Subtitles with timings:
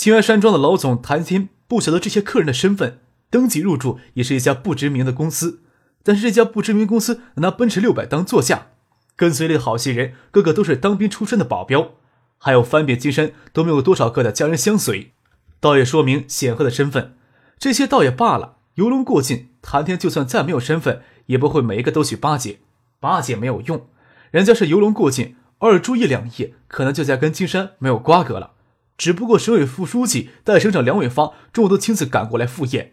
[0.00, 5.60] 清源山庄的老总谭天不晓得这些客人的身份，登记入住也是一家不知名的公司。
[6.02, 8.68] 但是这家不知名公司拿奔驰六百当座驾，
[9.14, 11.90] 跟随的好些人个个都是当兵出身的保镖，
[12.38, 15.12] 还有翻遍金山都没有多少个的家人相随，
[15.60, 17.14] 倒也说明显赫的身份。
[17.58, 22.60] 这些倒也罢了，游龙过境，谭天就算再没有身份，也不会每一个都去巴结，
[23.00, 23.86] 巴结没有用，
[24.30, 28.52] 人家是游龙过境，偶尔住一两夜，可能就在跟金山没有瓜葛了。
[29.00, 32.92] 只不过省委副书记代省长梁伟发中午都亲自赶过来赴宴，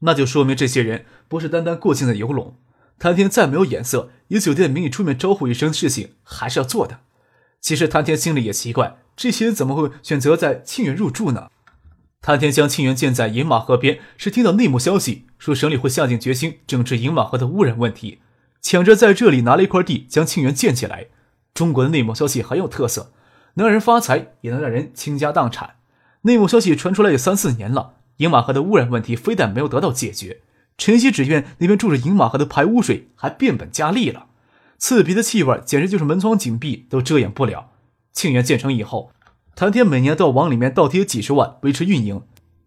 [0.00, 2.56] 那就说明这些人不是单单过境的游龙。
[2.98, 6.98] 谭天再没有眼色，以酒店的名义出面招呼一声，事情还是要做的。
[7.60, 11.46] 其实谭天心里也奇怪，这些人怎么会选择在庆元入住呢？
[12.20, 18.18] 谭天将庆元建在饮马河边，是听到内幕消息，说省里会下定决心整治饮马河的污染问题，
[18.60, 21.06] 抢着在这里拿了一块地将庆元建起来。
[21.54, 23.12] 中国的内幕消息很有特色。
[23.56, 25.74] 能让人发财，也能让人倾家荡产。
[26.22, 30.40] 内幕消息传出来有三四年了，饮马河的污染问题非但没有得到解决，
[30.76, 34.26] 晨曦纸院那边住着饮马河的排污水还变本加厉了，
[34.78, 37.70] 刺鼻的气味简直就是门窗紧闭都遮掩不了。
[38.12, 39.10] 庆元建成以后，
[39.54, 42.22] 谭天每年都要往里面倒贴几十万维持运营，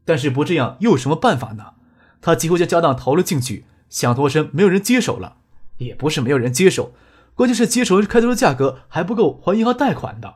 [0.06, 1.74] 但是不这样又有什么办法呢？
[2.22, 5.36] 他几乎将家当投了进去，想脱身没有人接手了，
[5.78, 6.94] 也不是没有人接手，
[7.36, 10.36] 关键是接手开头的价格还不够还银行贷款的。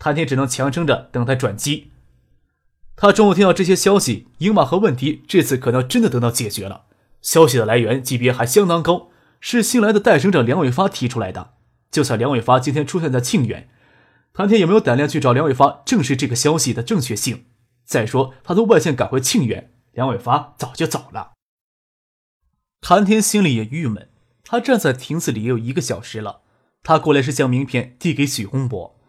[0.00, 1.92] 谭天只能强撑着等待转机。
[2.96, 6.86] 他中午听到这些消息，英马河问题这次可能真的得到解决了。
[7.20, 9.10] 消息的来源级别还相当高，
[9.40, 11.52] 是新来的代省长梁伟发提出来的。
[11.90, 13.68] 就算梁伟发今天出现在庆元，
[14.32, 17.44] 谭天也没有胆量去找梁伟发证实这个消息的正确性？
[17.84, 21.32] 再说，他从外县赶回庆元，梁伟发早就走了。
[22.80, 24.08] 谭天心里也郁闷，
[24.44, 26.40] 他站在亭子里也有一个小时了。
[26.82, 28.99] 他过来是将名片递给许洪博。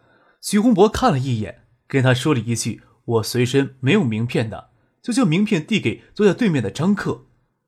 [0.42, 4.72] 许洪博看了一眼，跟他说了一句：“我随身没有名片的。”
[5.02, 7.26] 就将名片递给坐在对面的张克。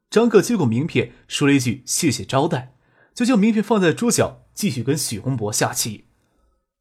[0.09, 2.75] 张克接过名片，说了一句：“谢谢招待。”
[3.15, 6.05] 就将名片放在桌角，继续跟许洪博下棋。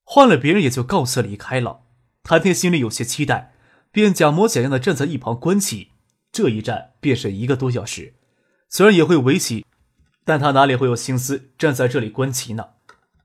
[0.02, 1.84] 换了别人也就告辞离开了。
[2.22, 3.54] 谭天心里有些期待，
[3.90, 5.88] 便假模假样的站在一旁观棋。
[6.30, 8.14] 这一站便是一个多小时。
[8.68, 9.64] 虽然也会围棋，
[10.24, 12.70] 但他哪里会有心思站在这里观棋呢？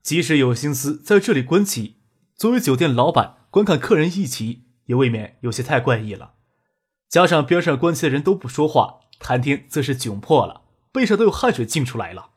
[0.02, 1.97] 即使有心思在这里观棋。
[2.38, 6.34] 作为酒店老板，观看客人一棋也未免有些太怪异了。
[7.08, 10.62] 加上边上观棋的人都不说话，谭天则是窘迫了，
[10.92, 12.30] 背上都有汗水浸出来了。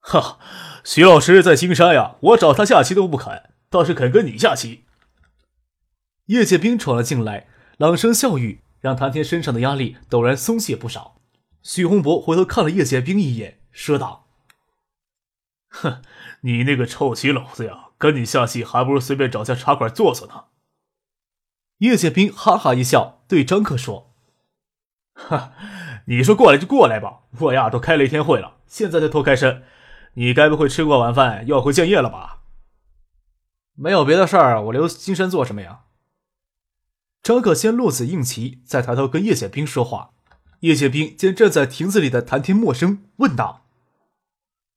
[0.00, 0.38] 哈，
[0.84, 4.84] 徐老师在金山呀，我找他下棋都不肯，倒是肯跟你下棋。
[6.26, 7.48] 叶剑兵闯了进来，
[7.78, 11.16] 朗声笑语，让谭天身上的压力陡然松懈不少。
[11.62, 14.26] 许洪博回头看了叶剑兵一眼，说道
[15.72, 16.02] ：“哼，
[16.42, 20.46] 你那个臭棋篓子呀！”跟你下棋，还不如随便找家茶馆坐坐呢。
[21.78, 24.12] 叶剑兵哈哈一笑，对张克说
[25.14, 25.52] ：“哈，
[26.06, 29.62] 你说过来就过来吧，我呀都开了一天会了，现在才脱开身。
[30.14, 32.40] 你该不会吃过晚饭要回建业了吧
[33.78, 35.84] ？”“没有别的事儿，我留金山做什么呀？”
[37.22, 40.10] 张克先落子应棋，再抬头跟叶剑兵说话。
[40.62, 43.64] 叶剑兵见站在亭子里的谭天陌生，问道：“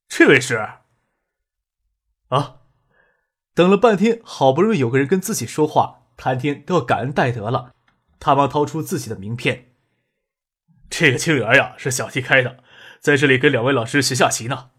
[0.07, 0.57] 这位是？”
[2.29, 2.61] 啊。
[3.55, 7.73] 等了半天，好不容易有个人跟自己说话，谭天都要感恩戴德了。
[8.19, 9.69] 他忙掏出自己的名片，
[10.89, 12.57] 这个青园呀是小弟开的，
[12.99, 14.71] 在这里跟两位老师学下棋呢。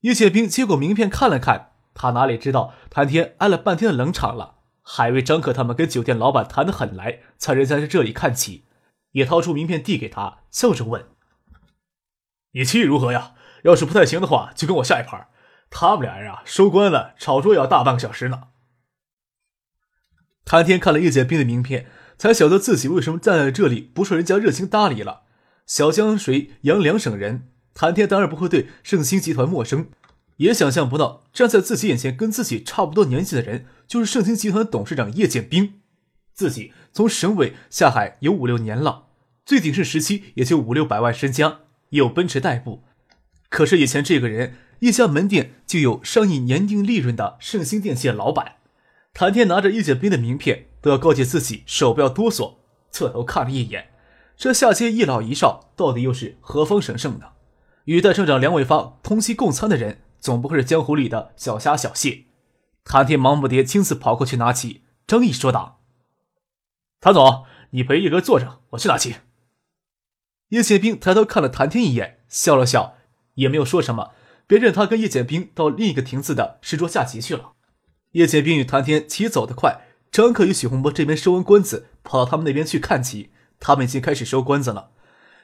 [0.00, 8.64] 叶剑兵接过名片看了看，他哪里知道谭天挨了半天的冷场了，还为张克他们跟酒店老板谈得很来，才人在这里看棋，
[9.10, 11.06] 也掏出名片递给他，笑着问
[12.52, 13.34] ：“你棋艺如何呀？
[13.64, 15.28] 要是不太行的话，就跟我下一盘。”
[15.70, 18.44] 他们俩人啊，收官了，炒作也要大半个小时呢。
[20.44, 21.86] 谭天看了叶剑兵的名片，
[22.16, 25.22] 才晓得自己为什么站在这里不受人家热情搭理了。
[25.66, 29.88] 小江水杨两省人，谭天当然不会对盛兴集团陌生，
[30.36, 35.80] 也想象不到站在自己眼前跟自己差不多年纪的人，就是盛兴集团董事长叶剑兵。
[36.32, 39.08] 自己从省委下海有五六年了，
[39.44, 42.84] 最鼎盛时期也就五六百万身家，也有奔驰代步。
[43.48, 44.54] 可是以前这个人。
[44.80, 48.56] 一家门店就有上亿年定利润的盛兴电器老板，
[49.14, 52.56] 谭天拿着叶剑兵的名片，都要告诫自己手不要哆嗦。
[52.90, 53.90] 侧头看了一眼，
[54.36, 57.26] 这下街一老一少到底又是何方神圣呢？
[57.84, 62.24] 与代省长梁伟发同席共餐的人，总不会是江湖里的小虾小蟹。
[62.84, 65.80] 谭天忙不迭亲自跑过去拿起，张毅说道
[67.00, 69.16] ：“谭总，你陪叶哥坐着，我去拿起。”
[70.50, 72.96] 叶剑兵抬头看了谭天一眼，笑了笑，
[73.34, 74.12] 也没有说什么，
[74.46, 77.52] 便任他跟叶剑兵到另一个亭子的石桌下棋去了。
[78.12, 83.30] 叶剑兵与谭天棋走得快，张克与许洪波这边收完关子，跑到他们那边去看棋。
[83.58, 84.90] 他们已经开始收关子了，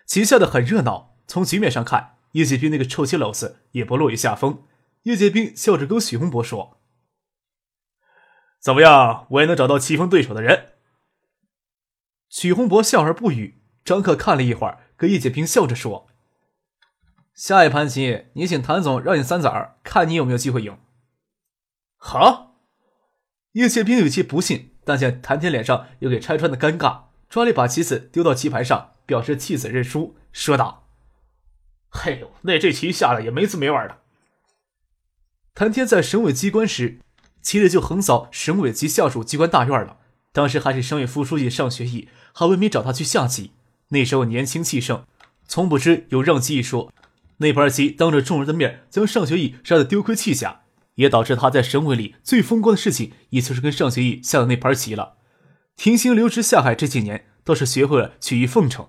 [0.07, 1.17] 棋下的很热闹。
[1.27, 2.17] 从局面上看。
[2.33, 4.63] 叶剑兵那个臭棋篓子也不落于下风。
[5.03, 6.79] 叶剑兵笑着跟许洪博说
[8.59, 10.69] ：“怎么样，我也能找到棋逢对手的人。”
[12.31, 13.61] 许洪博笑而不语。
[13.85, 16.09] 张克看了一会儿，跟叶剑兵笑着说
[17.43, 20.79] ：“下一盘棋，你请谭总让你三子儿，看你有没有机会赢。”
[21.99, 22.55] 好。
[23.55, 30.87] 叶剑兵有些不信，但见谭天脸上有给拆穿的尴尬，抓了一把棋子丢到棋盘上，表示弃子认输，说道。
[31.89, 33.99] 嘿呦，那这棋下的也没滋没味的。
[35.53, 37.01] 谭天在省委机关时，
[37.41, 39.97] 棋子就横扫省委及下属机关大院了。
[40.31, 43.51] 当时还是省委副书记尚学义，还为民找他去下棋。
[43.89, 45.05] 那时候年轻气盛，
[45.49, 46.93] 从不知有让棋一说。
[47.43, 50.63] 那盘棋当着众人的面将尚学义杀得丢盔弃甲，
[50.95, 55.19] 也导致他在省委里最风光的事情，也就是跟尚学义下的那盘棋了。
[55.77, 58.87] 停薪留职下海这几年，倒是学会了曲意奉承。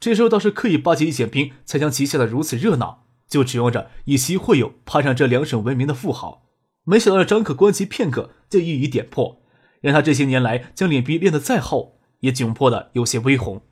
[0.00, 6.48] 这时候倒是刻意巴结一剑兵，才将棋下的如此热闹，就指望着以棋会友攀上这两省闻名的富豪。
[6.84, 9.42] 没想到张可观棋片刻，就一语点破，
[9.80, 13.62] 让他这些年来将脸皮练得再厚，也窘迫的有些微红。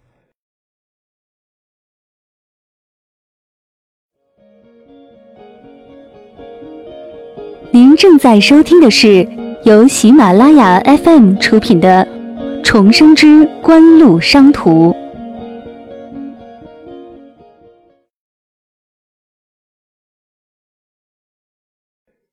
[7.73, 9.23] 您正在收听的是
[9.65, 12.05] 由喜马拉雅 FM 出品的
[12.65, 14.91] 《重生之官路商途》。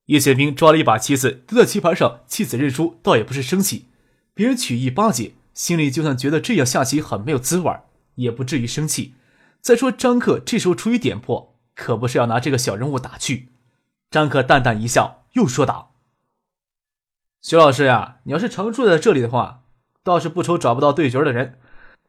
[0.07, 3.85] 叶宪兵抓了一把棋子丢在棋盘上，弃子认输，倒也不是生气。
[4.33, 7.71] 别人取意巴结，心里就算觉得这样下棋很没有滋味，
[8.15, 9.13] 也不至于生气。
[9.61, 13.49] 再说张克这时候出于点破，可不是要拿这个小人物打趣。
[14.09, 15.93] 张克淡淡一笑，又说道
[17.41, 19.63] ：“徐老师呀，你要是常住在这里的话，
[20.01, 21.59] 倒是不愁找不到对角的人。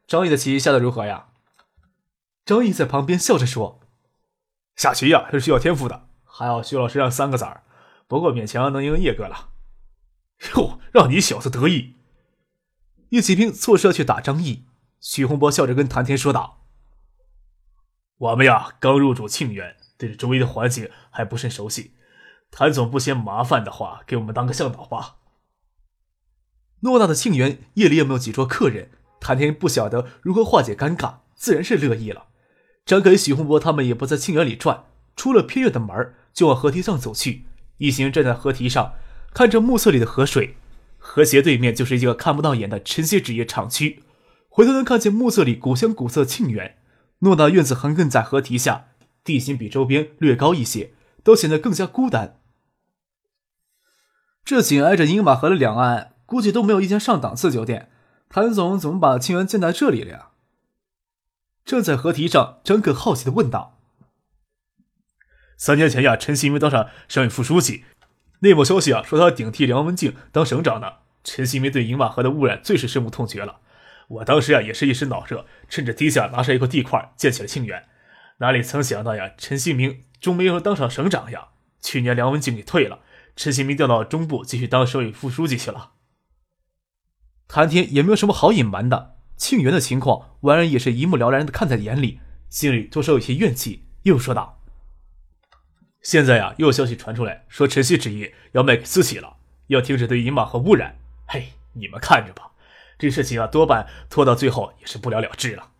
[0.07, 1.29] 张毅的棋下的如何呀？”
[2.43, 3.81] 张毅在旁边笑着说
[4.75, 7.63] ：“下棋呀，是需要天赋的，还好徐老师让三个子儿。”
[8.09, 9.51] 不过勉强能赢叶哥了，
[10.55, 11.93] 哟，让你小子得意！
[13.09, 14.65] 叶启兵错要去打张毅，
[14.99, 16.65] 徐洪波笑着跟谭天说道
[18.17, 21.93] ：“我们呀，刚入主庆元，对这周围的环境还不甚熟悉。
[22.51, 25.17] 谭总不嫌麻烦的话，给我们当个向导吧。”
[26.81, 28.89] 偌大的庆元，夜里也没有几桌客人？
[29.19, 32.27] 谭天不晓得如何化解尴尬，自然是乐意了。
[32.85, 34.85] 张可与许洪波他们也不在庆元里转，
[35.15, 37.45] 出了偏院的门，就往河堤上走去。
[37.77, 38.93] 一行人站在河堤上，
[39.33, 40.55] 看着暮色里的河水，
[40.97, 44.03] 河斜对面就是一个看不到眼的晨曦纸业厂区。
[44.47, 46.77] 回头能看见暮色里古香古色庆园，
[47.19, 48.87] 偌大院子横亘在河堤下，
[49.23, 50.93] 地形比周边略高一些，
[51.23, 52.38] 都显得更加孤单。
[54.43, 57.91] 这紧挨着饮马河的两岸，估计都没有一间上档次酒店。
[58.29, 60.27] 谭总怎么把庆元建在这里了呀？
[61.65, 63.77] 站在河堤上，张可好奇的问道。
[65.57, 67.85] 三年前呀，陈新民当上省委副书记，
[68.39, 70.93] 内幕消息啊说他顶替梁文静当省长呢。
[71.23, 73.59] 陈新民对饮马河的污染最是深恶痛绝了。
[74.07, 77.85] 我当时呀也是一时脑热，趁着地下拿下一块地块建起了庆元。
[78.37, 81.49] 哪里曾想到呀，陈新民终没有当上省长呀。
[81.81, 82.99] 去年梁文静给退了，
[83.39, 85.93] 陈新民调到中部继续当省委副书记去了。
[87.47, 92.19] 谭天也没有什么好隐瞒的，庆元的情况，完人也是一目了然的看在眼里，
[92.49, 94.61] 心里多少有些怨气，又说道。
[96.01, 100.99] 现在呀，又有消息传出来，说晨曦纸业要卖给私企了，要停止对银马和污染。
[101.25, 102.51] 嘿，你们看着吧，
[102.97, 105.71] 这事情啊，多半拖到最后也是不了了之了。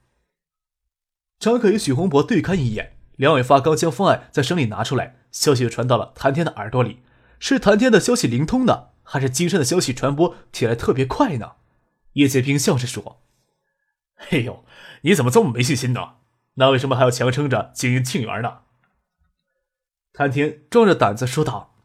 [1.38, 7.02] 张可与许洪博对看一眼，梁伟发刚将方案在省里拿出来，消息就传到了谭天的耳朵里。
[7.40, 11.54] 是谭天的消息灵通呢，还是金山的消息传播起来特别快呢？
[12.14, 13.22] 叶剑平笑着说
[14.16, 14.66] ：“嘿呦，
[15.02, 16.16] 你怎么这么没信心呢？
[16.56, 18.60] 那为什么还要强撑着经营庆元呢？”
[20.12, 21.76] 谭天壮着胆子说道：“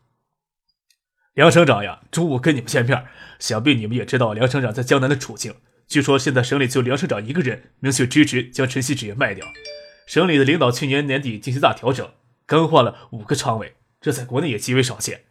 [1.34, 3.06] 梁省长呀，中午跟你们见面，
[3.38, 5.54] 想必你们也知道梁省长在江南的处境。
[5.86, 9.46] 据说现在省里就梁省长一个人明确支持将晨曦纸业卖掉。
[10.06, 12.10] 省里的领导去年年底进行大调整，
[12.46, 15.24] 更换了五个常委，这在国内也极为少见。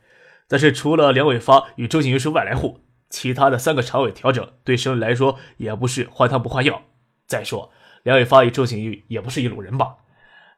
[0.48, 6.84] 但是除了梁伟发与周景云是外来户，其他的三个常委调整对省里来说也不是换汤不换药。
[7.26, 7.72] 再说，
[8.04, 9.98] 梁伟发与周景玉也不是一路人吧？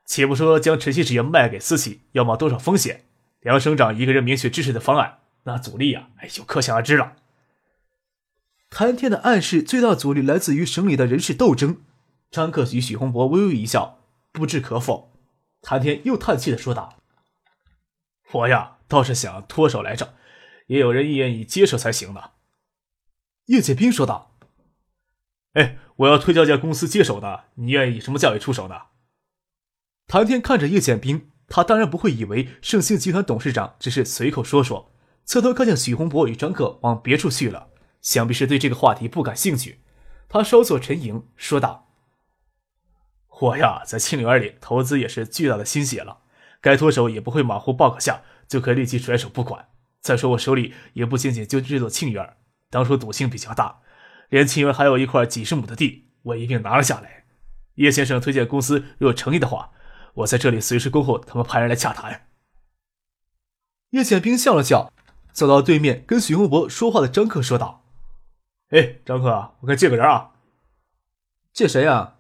[0.05, 3.05] 且不说将晨曦纸业卖给私企要冒多少风险，
[3.41, 7.13] 梁省长一个人明确支持的方案，那阻力呀，哎，就可想而知了。
[8.69, 11.81] 谭天的暗示，最大阻力来自于省里的人事斗争。
[12.29, 13.99] 张克与许洪博微微一笑，
[14.31, 15.13] 不置可否。
[15.61, 16.95] 谭天又叹气的说道
[18.33, 20.15] ：“我呀，倒是想脱手来着，
[20.67, 22.31] 也有人愿意接手才行呢。”
[23.47, 24.35] 叶剑兵说道
[25.53, 28.75] ：“哎，我要推销家公司接手的，你愿意以什么价位出手呢？”
[30.07, 34.91] 谭天看着叶剑兵，他当然不会以为盛兴集团董事长只是随口说说，
[35.25, 37.69] 侧头看见许洪博与张克往别处去了，
[38.01, 39.81] 想必是对这个话题不感兴趣。
[40.27, 41.91] 他稍作沉吟，说道
[43.41, 46.21] ：“我呀，在庆园里投资也是巨大的心血了，
[46.61, 49.69] 该脱手也不会马虎报个价就可以立即甩手不管。
[50.01, 52.37] 再说我手里也不仅仅就这座庆园，
[52.69, 53.81] 当初赌性比较大，
[54.29, 57.25] 连庆园还有一块几十亩的地，我一并拿了下来。
[57.75, 59.71] 叶先生推荐公司若有诚意的话。”
[60.15, 62.29] 我在这里随时恭候他们派人来洽谈。
[63.89, 64.93] 叶剑兵笑了笑，
[65.33, 67.83] 走到对面跟许洪博说话的张克说道
[68.71, 70.31] ：“哎，张克，我该借个人啊。
[71.51, 72.19] 借谁啊？”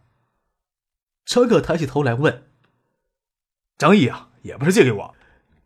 [1.23, 2.49] 张克抬起头来问
[3.79, 5.15] ：“张毅啊，也不是借给我，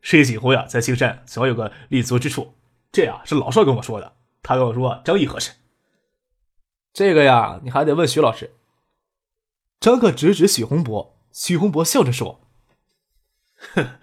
[0.01, 2.55] 是叶锦湖呀，在青山总要有个立足之处。
[2.91, 5.51] 这呀是老邵跟我说的，他跟我说张毅合适。
[6.93, 8.55] 这个呀，你还得问徐老师。”
[9.79, 11.15] 张克指指许洪博。
[11.31, 12.41] 许洪博笑着说
[13.75, 13.99] ：“哼，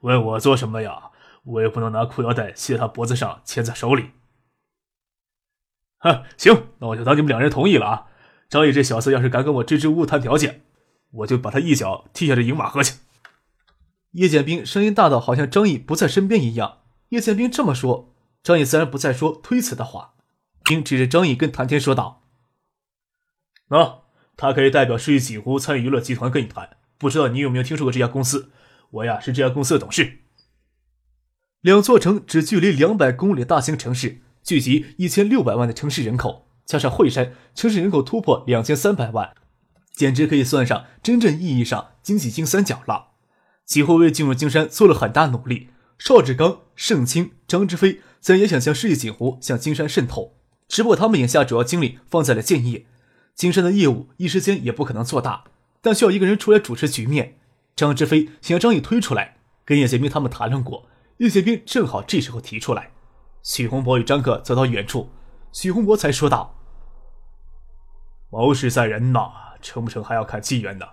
[0.00, 1.10] 问我做什么呀？
[1.42, 4.10] 我也不能拿裤腰带系在他脖子上牵在手里。”
[5.98, 8.06] 哼，行，那我就当你们两人同意了啊！
[8.48, 10.62] 张毅这小子要是敢跟我支支吾吾谈条件，
[11.10, 12.98] 我就把他一脚踢下这饮马河去。
[14.16, 16.78] 叶剑兵声音大到好像张毅不在身边一样。
[17.10, 20.14] 叶剑兵这么说，张毅自然不再说推辞的话，
[20.64, 22.24] 并指着张毅跟谭天说道
[23.68, 24.02] ：“那。”
[24.38, 28.50] 他可以代表世纪锦湖参与娱乐集团跟你谈，不知道你有没有听说过这家公司？
[28.90, 30.18] 我呀是这家公司的董事。
[31.62, 39.34] 两座城只距离两百公里的大型城市，聚集一千六百万的城市人口，加上惠山，城市人口突破两千三百万，
[39.94, 43.12] 简直可以算上真正意义上经济金三角了。
[43.66, 45.68] 几乎为进入金山做了很大努力，
[45.98, 50.36] 邵志刚、盛清、张之飞自然也想向世纪锦湖向金山渗透，
[50.68, 52.86] 只不过他们眼下主要精力放在了建业。
[53.34, 55.44] 金山的业务一时间也不可能做大，
[55.82, 57.38] 但需要一个人出来主持局面。
[57.74, 62.92] 张志飞想要张毅推出来，跟叶剑兵他们谈论过，叶剑兵正好这时候提出来。
[63.42, 65.10] 许洪博与张克走到远处，
[65.52, 66.58] 许洪博才说道
[68.30, 69.30] ：“谋事在人呐，
[69.60, 70.86] 成不成还要看机缘呢。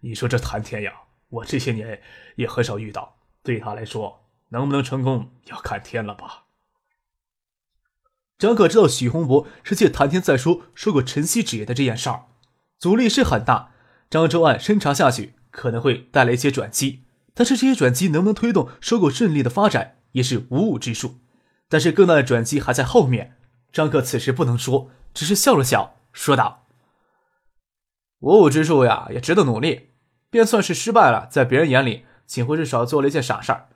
[0.00, 0.92] 你说这谭天呀，
[1.30, 2.02] 我这些年
[2.36, 6.44] 也很少遇到，对他来说，能不能成功要看天了吧。”
[8.38, 12.26] 张可知道许洪博是借谈天再说收购晨曦纸业的这件事儿，
[12.78, 13.72] 阻力是很大。
[14.10, 21.16] 漳州案深查下去可能会带来一些转机，但是这些转机能不能推动收购顺利的发展也是无物之数。
[21.68, 23.36] 但是更大的转机还在后面。
[23.70, 26.66] 张克此时不能说，只是笑了笑，说道
[28.18, 29.89] ：“无物之数呀，也值得努力。
[30.30, 33.68] 便算是失败了，在别人眼里，锦湖至少做了一件傻事儿。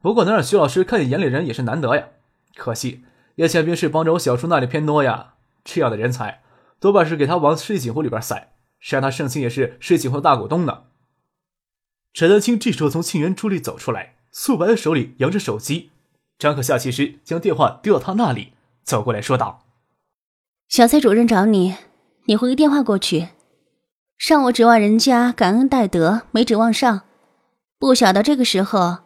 [0.00, 2.08] 不过能让徐老师看见眼里人也是难得呀。
[2.56, 3.04] 可惜。”
[3.38, 6.42] 叶宪兵是帮着我小叔那里偏多呀，这样的人才
[6.80, 8.50] 多半是给他往世纪锦湖里边塞，
[8.80, 10.82] 谁让他盛清也是世纪锦湖的大股东呢？
[12.12, 15.92] 陈德清这时候从庆元处里走出来，素白的手里扬着手机。
[16.36, 19.64] 张可下棋时将电话丢到他那里，走过来说道
[20.68, 21.76] ：“小蔡主任找你，
[22.24, 23.28] 你回个电话过去。
[24.18, 27.02] 上午指望人家感恩戴德，没指望上，
[27.78, 28.98] 不晓得这个时候，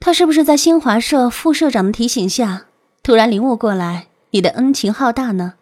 [0.00, 2.66] 他是不是在新华社副社长的提醒下？”
[3.04, 5.54] 突然领悟过来，你的恩情浩大呢。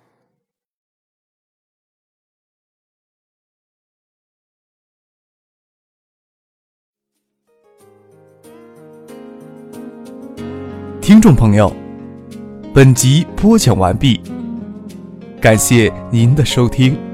[11.00, 11.75] 听众朋友，
[12.73, 14.21] 本集播讲完毕，
[15.40, 17.12] 感谢您的收听。